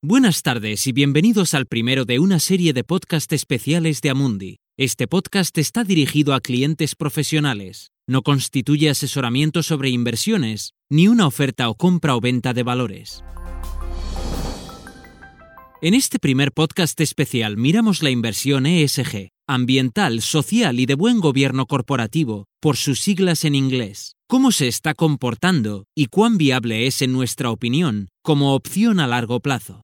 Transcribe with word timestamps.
Buenas 0.00 0.42
tardes 0.42 0.86
y 0.86 0.92
bienvenidos 0.92 1.54
al 1.54 1.66
primero 1.66 2.04
de 2.04 2.20
una 2.20 2.38
serie 2.38 2.72
de 2.72 2.84
podcast 2.84 3.32
especiales 3.32 4.00
de 4.00 4.10
Amundi. 4.10 4.58
Este 4.76 5.08
podcast 5.08 5.58
está 5.58 5.82
dirigido 5.82 6.34
a 6.34 6.40
clientes 6.40 6.94
profesionales. 6.94 7.90
No 8.06 8.22
constituye 8.22 8.90
asesoramiento 8.90 9.64
sobre 9.64 9.90
inversiones, 9.90 10.74
ni 10.88 11.08
una 11.08 11.26
oferta 11.26 11.68
o 11.68 11.74
compra 11.74 12.14
o 12.14 12.20
venta 12.20 12.54
de 12.54 12.62
valores. 12.62 13.24
En 15.82 15.94
este 15.94 16.20
primer 16.20 16.52
podcast 16.52 17.00
especial 17.00 17.56
miramos 17.56 18.00
la 18.00 18.10
inversión 18.10 18.66
ESG, 18.66 19.30
ambiental, 19.48 20.20
social 20.20 20.78
y 20.78 20.86
de 20.86 20.94
buen 20.94 21.18
gobierno 21.18 21.66
corporativo, 21.66 22.44
por 22.60 22.76
sus 22.76 23.00
siglas 23.00 23.44
en 23.44 23.56
inglés. 23.56 24.14
Cómo 24.28 24.52
se 24.52 24.68
está 24.68 24.94
comportando 24.94 25.86
y 25.96 26.06
cuán 26.06 26.38
viable 26.38 26.86
es, 26.86 27.02
en 27.02 27.12
nuestra 27.12 27.50
opinión, 27.50 28.10
como 28.22 28.54
opción 28.54 29.00
a 29.00 29.08
largo 29.08 29.40
plazo. 29.40 29.82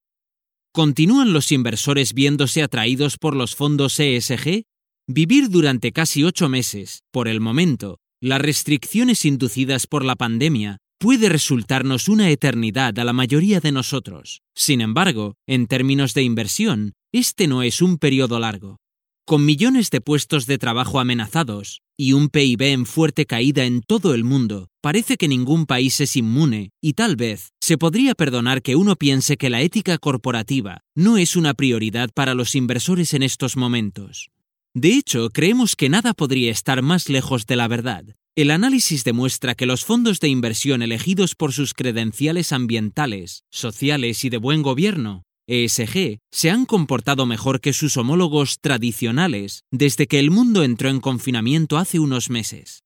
¿Continúan 0.74 1.32
los 1.32 1.52
inversores 1.52 2.14
viéndose 2.14 2.60
atraídos 2.60 3.16
por 3.16 3.36
los 3.36 3.54
fondos 3.54 4.00
ESG? 4.00 4.64
Vivir 5.06 5.48
durante 5.48 5.92
casi 5.92 6.24
ocho 6.24 6.48
meses, 6.48 7.04
por 7.12 7.28
el 7.28 7.40
momento, 7.40 8.00
las 8.20 8.40
restricciones 8.40 9.24
inducidas 9.24 9.86
por 9.86 10.04
la 10.04 10.16
pandemia 10.16 10.78
puede 10.98 11.28
resultarnos 11.28 12.08
una 12.08 12.28
eternidad 12.30 12.98
a 12.98 13.04
la 13.04 13.12
mayoría 13.12 13.60
de 13.60 13.70
nosotros. 13.70 14.40
Sin 14.56 14.80
embargo, 14.80 15.36
en 15.46 15.68
términos 15.68 16.12
de 16.12 16.24
inversión, 16.24 16.94
este 17.12 17.46
no 17.46 17.62
es 17.62 17.80
un 17.80 17.96
periodo 17.96 18.40
largo. 18.40 18.78
Con 19.24 19.46
millones 19.46 19.90
de 19.90 20.00
puestos 20.00 20.46
de 20.46 20.58
trabajo 20.58 20.98
amenazados 20.98 21.83
y 21.96 22.12
un 22.12 22.28
PIB 22.28 22.62
en 22.62 22.86
fuerte 22.86 23.26
caída 23.26 23.64
en 23.64 23.80
todo 23.80 24.14
el 24.14 24.24
mundo, 24.24 24.68
parece 24.80 25.16
que 25.16 25.28
ningún 25.28 25.66
país 25.66 26.00
es 26.00 26.16
inmune 26.16 26.70
y 26.80 26.94
tal 26.94 27.16
vez 27.16 27.52
se 27.60 27.78
podría 27.78 28.14
perdonar 28.14 28.62
que 28.62 28.76
uno 28.76 28.96
piense 28.96 29.36
que 29.36 29.50
la 29.50 29.62
ética 29.62 29.98
corporativa 29.98 30.82
no 30.94 31.16
es 31.18 31.36
una 31.36 31.54
prioridad 31.54 32.10
para 32.12 32.34
los 32.34 32.54
inversores 32.54 33.14
en 33.14 33.22
estos 33.22 33.56
momentos. 33.56 34.30
De 34.74 34.94
hecho, 34.94 35.30
creemos 35.30 35.76
que 35.76 35.88
nada 35.88 36.14
podría 36.14 36.50
estar 36.50 36.82
más 36.82 37.08
lejos 37.08 37.46
de 37.46 37.56
la 37.56 37.68
verdad. 37.68 38.04
El 38.36 38.50
análisis 38.50 39.04
demuestra 39.04 39.54
que 39.54 39.66
los 39.66 39.84
fondos 39.84 40.18
de 40.18 40.28
inversión 40.28 40.82
elegidos 40.82 41.34
por 41.36 41.52
sus 41.52 41.74
credenciales 41.74 42.52
ambientales, 42.52 43.44
sociales 43.50 44.24
y 44.24 44.30
de 44.30 44.38
buen 44.38 44.62
gobierno 44.62 45.23
ESG 45.46 46.20
se 46.32 46.50
han 46.50 46.64
comportado 46.64 47.26
mejor 47.26 47.60
que 47.60 47.74
sus 47.74 47.96
homólogos 47.96 48.60
tradicionales 48.60 49.64
desde 49.70 50.06
que 50.06 50.18
el 50.18 50.30
mundo 50.30 50.62
entró 50.62 50.88
en 50.88 51.00
confinamiento 51.00 51.76
hace 51.76 51.98
unos 51.98 52.30
meses. 52.30 52.84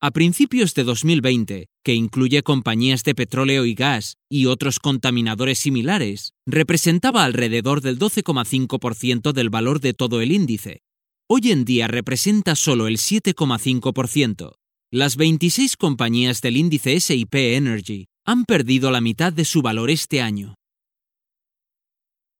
A 0.00 0.10
principios 0.10 0.74
de 0.74 0.84
2020, 0.84 1.68
que 1.82 1.94
incluye 1.94 2.42
compañías 2.42 3.02
de 3.04 3.14
petróleo 3.14 3.64
y 3.64 3.74
gas 3.74 4.18
y 4.30 4.46
otros 4.46 4.78
contaminadores 4.78 5.58
similares, 5.58 6.34
representaba 6.46 7.24
alrededor 7.24 7.80
del 7.80 7.98
12,5% 7.98 9.32
del 9.32 9.50
valor 9.50 9.80
de 9.80 9.94
todo 9.94 10.20
el 10.20 10.30
índice. 10.30 10.82
Hoy 11.26 11.50
en 11.50 11.64
día 11.64 11.88
representa 11.88 12.54
solo 12.54 12.86
el 12.86 12.98
7,5%. 12.98 14.52
Las 14.92 15.16
26 15.16 15.76
compañías 15.76 16.40
del 16.42 16.58
índice 16.58 17.00
SIP 17.00 17.34
Energy 17.34 18.06
han 18.26 18.44
perdido 18.44 18.90
la 18.90 19.00
mitad 19.00 19.32
de 19.32 19.44
su 19.44 19.62
valor 19.62 19.90
este 19.90 20.20
año. 20.20 20.54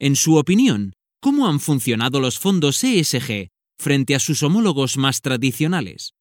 En 0.00 0.16
su 0.16 0.36
opinión, 0.36 0.94
¿cómo 1.20 1.46
han 1.46 1.60
funcionado 1.60 2.20
los 2.20 2.38
fondos 2.38 2.82
ESG 2.82 3.50
frente 3.78 4.14
a 4.14 4.18
sus 4.18 4.42
homólogos 4.42 4.96
más 4.96 5.20
tradicionales? 5.20 6.14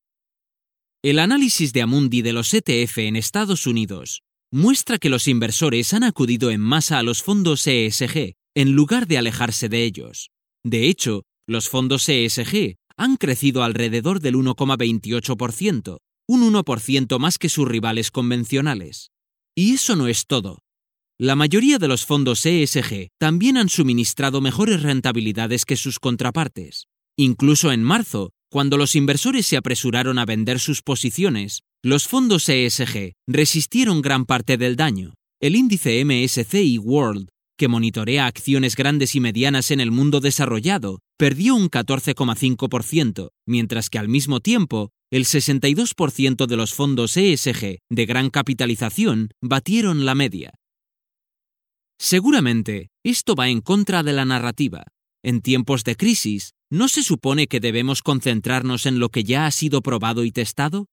El 1.04 1.20
análisis 1.20 1.74
de 1.74 1.82
Amundi 1.82 2.22
de 2.22 2.34
los 2.34 2.54
ETF 2.54 3.00
en 3.00 3.16
Estados 3.16 3.68
Unidos 3.68 4.22
muestra 4.52 5.00
que 5.00 5.10
los 5.10 5.28
inversores 5.28 5.94
han 5.94 6.04
acudido 6.04 6.52
en 6.52 6.62
masa 6.62 7.00
a 7.00 7.04
los 7.04 7.24
fondos 7.24 7.66
ESG 7.66 8.36
en 8.56 8.72
lugar 8.74 9.08
de 9.08 9.18
alejarse 9.18 9.68
de 9.68 9.84
ellos. 9.84 10.30
De 10.64 10.88
hecho, 10.88 11.24
los 11.48 11.68
fondos 11.68 12.08
ESG 12.08 12.76
han 12.96 13.18
crecido 13.18 13.64
alrededor 13.64 14.20
del 14.20 14.36
1,28%, 14.36 15.98
un 16.28 16.54
1% 16.54 17.20
más 17.20 17.38
que 17.40 17.50
sus 17.50 17.68
rivales 17.68 18.12
convencionales. 18.12 19.12
Y 19.56 19.74
eso 19.74 19.96
no 19.96 20.08
es 20.08 20.26
todo. 20.26 20.63
La 21.24 21.38
mayoría 21.38 21.78
de 21.78 21.88
los 21.88 22.06
fondos 22.06 22.46
ESG 22.46 23.08
también 23.18 23.56
han 23.56 23.70
suministrado 23.70 24.42
mejores 24.42 24.84
rentabilidades 24.84 25.64
que 25.64 25.78
sus 25.78 25.98
contrapartes. 25.98 26.88
Incluso 27.18 27.72
en 27.72 27.82
marzo, 27.82 28.32
cuando 28.52 28.76
los 28.76 28.94
inversores 28.98 29.46
se 29.46 29.56
apresuraron 29.56 30.20
a 30.20 30.26
vender 30.26 30.60
sus 30.60 30.82
posiciones, 30.82 31.62
los 31.82 32.10
fondos 32.10 32.50
ESG 32.50 33.14
resistieron 33.26 34.02
gran 34.02 34.26
parte 34.26 34.58
del 34.58 34.76
daño. 34.76 35.14
El 35.42 35.56
índice 35.56 36.04
MSCI 36.04 36.78
World, 36.80 37.30
que 37.58 37.70
monitorea 37.70 38.26
acciones 38.26 38.76
grandes 38.76 39.16
y 39.16 39.22
medianas 39.22 39.72
en 39.72 39.80
el 39.80 39.92
mundo 39.92 40.20
desarrollado, 40.20 41.00
perdió 41.18 41.56
un 41.56 41.70
14,5%, 41.70 43.30
mientras 43.48 43.90
que 43.90 43.98
al 43.98 44.10
mismo 44.10 44.42
tiempo, 44.42 44.90
el 45.10 45.24
62% 45.24 46.48
de 46.48 46.58
los 46.58 46.74
fondos 46.74 47.16
ESG 47.16 47.78
de 47.90 48.06
gran 48.06 48.30
capitalización 48.30 49.30
batieron 49.42 50.04
la 50.04 50.16
media. 50.16 50.52
Seguramente, 52.00 52.90
esto 53.04 53.36
va 53.36 53.50
en 53.50 53.62
contra 53.62 54.04
de 54.04 54.14
la 54.14 54.26
narrativa. 54.26 54.86
En 55.24 55.42
tiempos 55.42 55.84
de 55.84 55.96
crisis, 55.96 56.54
¿no 56.70 56.88
se 56.90 57.04
supone 57.04 57.48
que 57.48 57.60
debemos 57.60 58.02
concentrarnos 58.02 58.86
en 58.86 59.00
lo 59.00 59.10
que 59.10 59.24
ya 59.24 59.46
ha 59.46 59.52
sido 59.52 59.82
probado 59.82 60.24
y 60.26 60.32
testado? 60.32 60.88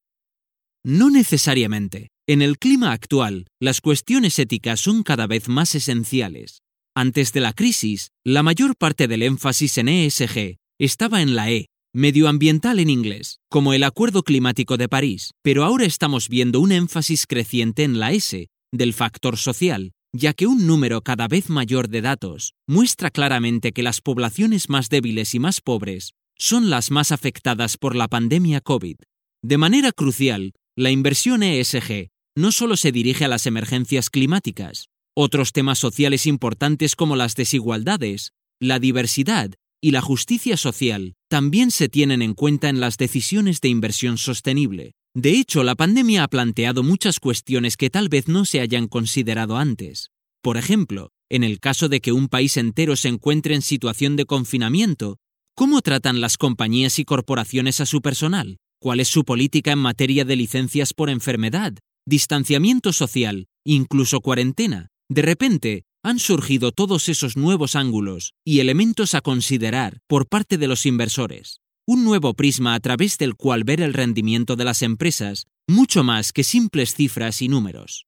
No 0.85 1.11
necesariamente. 1.11 2.09
En 2.29 2.43
el 2.43 2.59
clima 2.59 2.93
actual, 2.93 3.47
las 3.61 3.81
cuestiones 3.81 4.39
éticas 4.39 4.81
son 4.81 5.03
cada 5.03 5.27
vez 5.27 5.49
más 5.49 5.75
esenciales. 5.75 6.63
Antes 6.95 7.33
de 7.33 7.41
la 7.41 7.53
crisis, 7.53 8.11
la 8.25 8.43
mayor 8.43 8.77
parte 8.77 9.09
del 9.09 9.23
énfasis 9.23 9.79
en 9.79 9.89
ESG 9.89 10.57
estaba 10.79 11.23
en 11.23 11.35
la 11.35 11.51
E, 11.51 11.67
medioambiental 11.93 12.79
en 12.79 12.89
inglés, 12.89 13.41
como 13.51 13.73
el 13.75 13.83
Acuerdo 13.83 14.23
Climático 14.23 14.77
de 14.77 14.89
París, 14.89 15.33
pero 15.43 15.65
ahora 15.65 15.87
estamos 15.87 16.29
viendo 16.29 16.61
un 16.61 16.73
énfasis 16.73 17.27
creciente 17.27 17.83
en 17.83 17.99
la 17.99 18.13
S, 18.13 18.49
del 18.73 18.95
factor 18.95 19.37
social, 19.37 19.93
ya 20.13 20.33
que 20.33 20.47
un 20.47 20.67
número 20.67 21.03
cada 21.03 21.29
vez 21.29 21.49
mayor 21.49 21.89
de 21.89 22.01
datos 22.01 22.55
muestra 22.67 23.11
claramente 23.11 23.73
que 23.73 23.83
las 23.83 24.01
poblaciones 24.01 24.69
más 24.69 24.89
débiles 24.89 25.35
y 25.35 25.39
más 25.39 25.61
pobres 25.61 26.15
son 26.37 26.71
las 26.71 26.91
más 26.91 27.13
afectadas 27.13 27.77
por 27.77 27.95
la 27.95 28.09
pandemia 28.09 28.61
COVID. 28.61 28.97
De 29.43 29.59
manera 29.59 29.93
crucial, 29.93 30.53
la 30.77 30.91
inversión 30.91 31.43
ESG 31.43 32.09
no 32.37 32.53
solo 32.53 32.77
se 32.77 32.93
dirige 32.93 33.25
a 33.25 33.29
las 33.29 33.47
emergencias 33.47 34.11
climáticas, 34.11 34.89
otros 35.15 35.53
temas 35.53 35.79
sociales 35.79 36.27
importantes 36.27 36.97
como 36.97 37.17
las 37.17 37.35
desigualdades, 37.35 38.33
la 38.61 38.79
diversidad 38.79 39.53
y 39.83 39.91
la 39.93 40.01
justicia 40.01 40.57
social 40.57 41.15
también 41.29 41.71
se 41.71 41.89
tienen 41.89 42.23
en 42.23 42.35
cuenta 42.35 42.69
en 42.69 42.81
las 42.81 42.97
decisiones 42.97 43.61
de 43.61 43.69
inversión 43.69 44.19
sostenible. 44.19 44.95
De 45.15 45.31
hecho, 45.31 45.65
la 45.65 45.75
pandemia 45.75 46.23
ha 46.23 46.29
planteado 46.29 46.85
muchas 46.85 47.19
cuestiones 47.19 47.77
que 47.77 47.91
tal 47.91 48.09
vez 48.09 48.29
no 48.29 48.45
se 48.45 48.61
hayan 48.61 48.87
considerado 48.87 49.57
antes. 49.57 50.11
Por 50.41 50.57
ejemplo, 50.57 51.11
en 51.29 51.43
el 51.43 51.59
caso 51.59 51.89
de 51.89 52.01
que 52.01 52.13
un 52.13 52.29
país 52.29 52.57
entero 52.57 52.95
se 52.95 53.09
encuentre 53.09 53.57
en 53.57 53.63
situación 53.63 54.15
de 54.15 54.25
confinamiento, 54.25 55.19
¿cómo 55.57 55.81
tratan 55.81 56.21
las 56.21 56.37
compañías 56.37 57.01
y 57.01 57.05
corporaciones 57.05 57.81
a 57.81 57.87
su 57.87 58.03
personal? 58.03 58.59
¿Cuál 58.81 59.01
es 59.01 59.09
su 59.09 59.25
política 59.25 59.73
en 59.73 59.81
materia 59.81 60.25
de 60.25 60.37
licencias 60.37 60.95
por 60.95 61.11
enfermedad, 61.11 61.75
distanciamiento 62.07 62.93
social, 62.93 63.49
incluso 63.65 64.21
cuarentena? 64.21 64.91
De 65.09 65.23
repente, 65.23 65.83
han 66.05 66.21
surgido 66.21 66.71
todos 66.71 67.09
esos 67.09 67.37
nuevos 67.37 67.75
ángulos 67.75 68.33
y 68.45 68.61
elementos 68.61 69.15
a 69.15 69.21
considerar 69.21 69.99
por 70.07 70.29
parte 70.29 70.57
de 70.57 70.69
los 70.69 70.87
inversores 70.87 71.61
un 71.87 72.05
nuevo 72.05 72.35
prisma 72.35 72.75
a 72.75 72.81
través 72.81 73.19
del 73.19 73.35
cual 73.35 73.65
ver 73.65 73.81
el 73.81 73.95
rendimiento 73.95 74.57
de 74.57 74.65
las 74.65 74.83
empresas, 74.83 75.47
mucho 75.69 76.05
más 76.05 76.33
que 76.33 76.45
simples 76.45 76.95
cifras 76.95 77.43
y 77.43 77.49
números. 77.49 78.07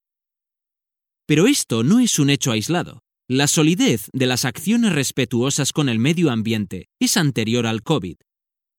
Pero 1.26 1.46
esto 1.46 1.82
no 1.84 2.00
es 2.00 2.18
un 2.18 2.30
hecho 2.30 2.52
aislado. 2.52 3.00
La 3.28 3.46
solidez 3.46 4.10
de 4.12 4.26
las 4.26 4.44
acciones 4.44 4.92
respetuosas 4.92 5.72
con 5.72 5.88
el 5.88 5.98
medio 5.98 6.30
ambiente 6.30 6.88
es 7.00 7.16
anterior 7.16 7.66
al 7.66 7.82
COVID. 7.82 8.16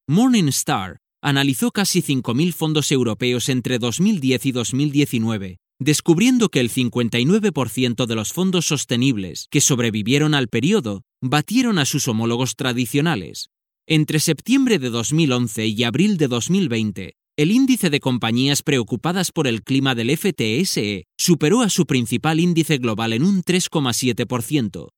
Morningstar 0.07 0.99
analizó 1.21 1.71
casi 1.71 2.01
5.000 2.01 2.53
fondos 2.53 2.91
europeos 2.91 3.47
entre 3.47 3.79
2010 3.79 4.45
y 4.45 4.51
2019, 4.51 5.57
descubriendo 5.79 6.49
que 6.49 6.59
el 6.59 6.69
59% 6.69 8.05
de 8.05 8.15
los 8.15 8.33
fondos 8.33 8.65
sostenibles 8.65 9.47
que 9.49 9.61
sobrevivieron 9.61 10.33
al 10.33 10.49
periodo 10.49 11.03
batieron 11.21 11.79
a 11.79 11.85
sus 11.85 12.07
homólogos 12.09 12.55
tradicionales, 12.55 13.49
entre 13.87 14.19
septiembre 14.19 14.79
de 14.79 14.89
2011 14.89 15.67
y 15.67 15.83
abril 15.83 16.17
de 16.17 16.27
2020, 16.29 17.15
el 17.35 17.51
índice 17.51 17.89
de 17.89 17.99
compañías 17.99 18.61
preocupadas 18.61 19.31
por 19.31 19.45
el 19.47 19.63
clima 19.63 19.93
del 19.93 20.15
FTSE 20.15 21.05
superó 21.17 21.61
a 21.61 21.69
su 21.69 21.85
principal 21.85 22.39
índice 22.39 22.77
global 22.77 23.11
en 23.11 23.23
un 23.23 23.43
3,7%. 23.43 24.89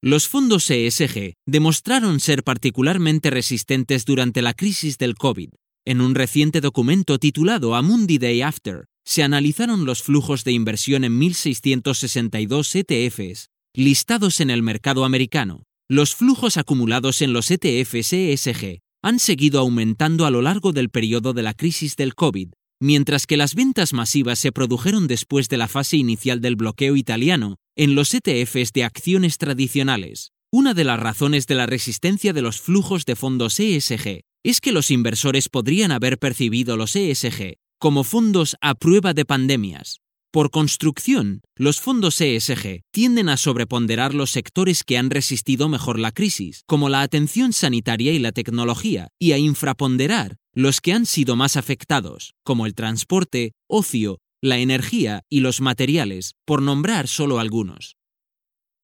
Los 0.00 0.28
fondos 0.28 0.70
ESG 0.70 1.34
demostraron 1.46 2.20
ser 2.20 2.44
particularmente 2.44 3.30
resistentes 3.30 4.04
durante 4.04 4.40
la 4.40 4.54
crisis 4.54 4.96
del 4.96 5.14
COVID. 5.14 5.50
En 5.84 6.00
un 6.00 6.14
reciente 6.14 6.60
documento 6.60 7.18
titulado 7.18 7.74
Amundi 7.74 8.18
Day 8.18 8.40
After, 8.40 8.84
se 9.04 9.22
analizaron 9.22 9.84
los 9.84 10.02
flujos 10.02 10.44
de 10.44 10.52
inversión 10.52 11.04
en 11.04 11.20
1.662 11.20 12.74
ETFs 12.74 13.48
listados 13.74 14.40
en 14.40 14.50
el 14.50 14.62
mercado 14.62 15.04
americano. 15.04 15.67
Los 15.90 16.14
flujos 16.14 16.58
acumulados 16.58 17.22
en 17.22 17.32
los 17.32 17.50
ETFs 17.50 18.12
ESG 18.12 18.80
han 19.02 19.18
seguido 19.18 19.58
aumentando 19.58 20.26
a 20.26 20.30
lo 20.30 20.42
largo 20.42 20.72
del 20.72 20.90
periodo 20.90 21.32
de 21.32 21.42
la 21.42 21.54
crisis 21.54 21.96
del 21.96 22.14
COVID, 22.14 22.50
mientras 22.78 23.26
que 23.26 23.38
las 23.38 23.54
ventas 23.54 23.94
masivas 23.94 24.38
se 24.38 24.52
produjeron 24.52 25.06
después 25.06 25.48
de 25.48 25.56
la 25.56 25.66
fase 25.66 25.96
inicial 25.96 26.42
del 26.42 26.56
bloqueo 26.56 26.94
italiano 26.94 27.56
en 27.74 27.94
los 27.94 28.12
ETFs 28.12 28.74
de 28.74 28.84
acciones 28.84 29.38
tradicionales. 29.38 30.32
Una 30.52 30.74
de 30.74 30.84
las 30.84 31.00
razones 31.00 31.46
de 31.46 31.54
la 31.54 31.64
resistencia 31.64 32.34
de 32.34 32.42
los 32.42 32.60
flujos 32.60 33.06
de 33.06 33.16
fondos 33.16 33.58
ESG 33.58 34.20
es 34.44 34.60
que 34.60 34.72
los 34.72 34.90
inversores 34.90 35.48
podrían 35.48 35.90
haber 35.90 36.18
percibido 36.18 36.76
los 36.76 36.96
ESG 36.96 37.54
como 37.78 38.04
fondos 38.04 38.56
a 38.60 38.74
prueba 38.74 39.14
de 39.14 39.24
pandemias. 39.24 40.00
Por 40.30 40.50
construcción, 40.50 41.40
los 41.56 41.80
fondos 41.80 42.20
ESG 42.20 42.82
tienden 42.90 43.30
a 43.30 43.38
sobreponderar 43.38 44.14
los 44.14 44.30
sectores 44.30 44.84
que 44.84 44.98
han 44.98 45.08
resistido 45.08 45.70
mejor 45.70 45.98
la 45.98 46.12
crisis, 46.12 46.64
como 46.66 46.90
la 46.90 47.00
atención 47.00 47.54
sanitaria 47.54 48.12
y 48.12 48.18
la 48.18 48.32
tecnología, 48.32 49.08
y 49.18 49.32
a 49.32 49.38
infraponderar 49.38 50.36
los 50.52 50.82
que 50.82 50.92
han 50.92 51.06
sido 51.06 51.34
más 51.34 51.56
afectados, 51.56 52.34
como 52.44 52.66
el 52.66 52.74
transporte, 52.74 53.52
ocio, 53.68 54.18
la 54.42 54.58
energía 54.58 55.22
y 55.30 55.40
los 55.40 55.62
materiales, 55.62 56.34
por 56.44 56.60
nombrar 56.60 57.08
solo 57.08 57.38
algunos. 57.38 57.96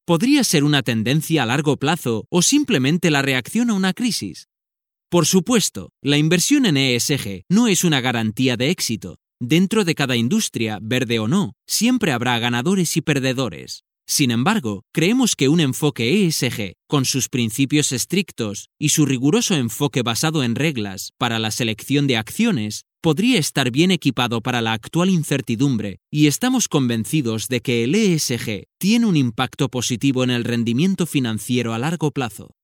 Podría 0.06 0.44
ser 0.44 0.64
una 0.64 0.82
tendencia 0.82 1.43
a 1.43 1.46
largo 1.46 1.76
plazo 1.76 2.26
o 2.31 2.41
simplemente 2.41 3.11
la 3.11 3.20
reacción 3.20 3.69
a 3.69 3.75
una 3.75 3.93
crisis. 3.93 4.49
Por 5.11 5.26
supuesto, 5.26 5.91
la 6.02 6.17
inversión 6.17 6.64
en 6.64 6.79
ESG 6.79 7.43
no 7.50 7.69
es 7.69 7.85
una 7.85 8.00
garantía 8.00 8.56
de 8.56 8.70
éxito. 8.70 9.19
Dentro 9.41 9.85
de 9.85 9.95
cada 9.95 10.17
industria, 10.17 10.79
verde 10.81 11.19
o 11.19 11.29
no, 11.29 11.55
siempre 11.67 12.13
habrá 12.13 12.39
ganadores 12.39 12.97
y 12.97 13.03
perdedores. 13.03 13.85
Sin 14.07 14.31
embargo, 14.31 14.85
creemos 14.93 15.35
que 15.35 15.49
un 15.49 15.61
enfoque 15.61 16.27
ESG, 16.27 16.75
con 16.87 17.05
sus 17.05 17.29
principios 17.29 17.91
estrictos 17.93 18.69
y 18.79 18.91
su 18.91 19.07
riguroso 19.07 19.55
enfoque 19.55 20.03
basado 20.03 20.45
en 20.45 20.55
reglas 20.55 21.13
para 21.19 21.39
la 21.39 21.51
selección 21.51 22.07
de 22.07 22.19
acciones, 22.19 22.85
podría 23.01 23.39
estar 23.39 23.71
bien 23.71 23.91
equipado 23.91 24.41
para 24.41 24.63
la 24.63 24.73
actual 24.73 25.11
incertidumbre 25.11 25.99
y 26.11 26.27
estamos 26.27 26.69
convencidos 26.69 27.49
de 27.49 27.61
que 27.61 27.85
el 27.85 27.95
ESG 27.95 28.65
tiene 28.79 29.07
un 29.07 29.17
impacto 29.17 29.69
positivo 29.69 30.23
en 30.23 30.31
el 30.31 30.45
rendimiento 30.45 31.07
financiero 31.07 31.75
a 31.75 31.79
largo 31.79 32.13
plazo. 32.13 32.55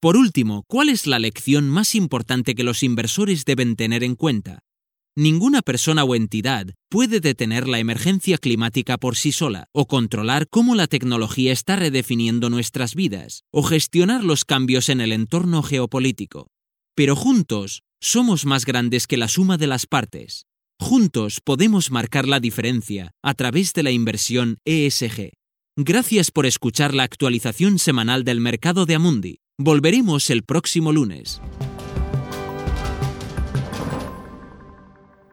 Por 0.00 0.16
último, 0.16 0.64
¿cuál 0.68 0.88
es 0.88 1.06
la 1.06 1.18
lección 1.18 1.68
más 1.68 1.94
importante 1.94 2.54
que 2.54 2.62
los 2.62 2.82
inversores 2.82 3.44
deben 3.44 3.74
tener 3.74 4.04
en 4.04 4.14
cuenta? 4.14 4.60
Ninguna 5.18 5.62
persona 5.62 6.04
o 6.04 6.14
entidad 6.14 6.68
puede 6.88 7.18
detener 7.18 7.66
la 7.66 7.80
emergencia 7.80 8.38
climática 8.38 8.98
por 8.98 9.16
sí 9.16 9.32
sola, 9.32 9.66
o 9.72 9.88
controlar 9.88 10.46
cómo 10.48 10.76
la 10.76 10.86
tecnología 10.86 11.52
está 11.52 11.74
redefiniendo 11.74 12.50
nuestras 12.50 12.94
vidas, 12.94 13.42
o 13.52 13.64
gestionar 13.64 14.22
los 14.22 14.44
cambios 14.44 14.88
en 14.88 15.00
el 15.00 15.10
entorno 15.10 15.64
geopolítico. 15.64 16.52
Pero 16.94 17.16
juntos 17.16 17.82
somos 18.00 18.46
más 18.46 18.64
grandes 18.64 19.08
que 19.08 19.16
la 19.16 19.26
suma 19.26 19.56
de 19.56 19.66
las 19.66 19.86
partes. 19.86 20.46
Juntos 20.78 21.40
podemos 21.42 21.90
marcar 21.90 22.28
la 22.28 22.38
diferencia 22.38 23.10
a 23.20 23.34
través 23.34 23.72
de 23.72 23.82
la 23.82 23.90
inversión 23.90 24.58
ESG. 24.64 25.32
Gracias 25.76 26.30
por 26.30 26.46
escuchar 26.46 26.94
la 26.94 27.02
actualización 27.02 27.80
semanal 27.80 28.22
del 28.22 28.40
mercado 28.40 28.86
de 28.86 28.94
Amundi. 28.94 29.40
Volveremos 29.58 30.30
el 30.30 30.44
próximo 30.44 30.92
lunes. 30.92 31.40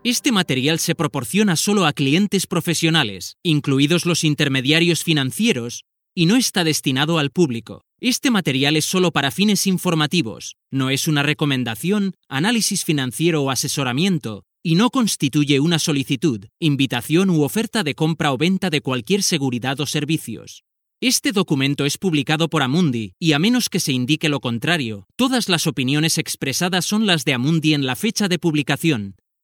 Este 0.05 0.31
material 0.31 0.77
se 0.77 0.93
proporciona 0.93 1.55
solo 1.55 1.87
a 1.87 1.91
clientes 1.91 2.45
profesionales, 2.45 3.37
incluidos 3.41 4.05
los 4.05 4.23
intermediarios 4.23 5.03
financieros, 5.03 5.83
y 6.13 6.27
no 6.27 6.35
está 6.35 6.63
destinado 6.63 7.17
al 7.17 7.31
público. 7.31 7.81
Este 7.99 8.29
material 8.29 8.75
es 8.75 8.85
solo 8.85 9.09
para 9.09 9.31
fines 9.31 9.65
informativos, 9.65 10.57
no 10.69 10.91
es 10.91 11.07
una 11.07 11.23
recomendación, 11.23 12.13
análisis 12.29 12.85
financiero 12.85 13.41
o 13.41 13.49
asesoramiento, 13.49 14.43
y 14.61 14.75
no 14.75 14.91
constituye 14.91 15.59
una 15.59 15.79
solicitud, 15.79 16.45
invitación 16.59 17.31
u 17.31 17.41
oferta 17.41 17.81
de 17.81 17.95
compra 17.95 18.31
o 18.31 18.37
venta 18.37 18.69
de 18.69 18.81
cualquier 18.81 19.23
seguridad 19.23 19.79
o 19.79 19.87
servicios. 19.87 20.65
Este 21.01 21.31
documento 21.31 21.83
es 21.83 21.97
publicado 21.97 22.47
por 22.47 22.61
Amundi 22.61 23.13
y 23.17 23.33
a 23.33 23.39
menos 23.39 23.69
que 23.69 23.79
se 23.79 23.91
indique 23.91 24.29
lo 24.29 24.39
contrario, 24.39 25.07
todas 25.15 25.49
las 25.49 25.65
opiniones 25.65 26.19
expresadas 26.19 26.85
son 26.85 27.07
las 27.07 27.25
de 27.25 27.33
Amundi 27.33 27.73
en 27.73 27.87
la 27.87 27.95
fecha 27.95 28.27
de 28.27 28.37
publicación, 28.37 29.15